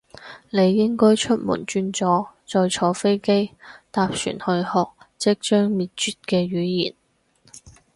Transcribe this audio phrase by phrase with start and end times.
[0.49, 3.51] 你應該出門轉左，再坐飛機，
[3.91, 4.79] 搭船去學
[5.15, 6.95] 即將滅絕嘅語言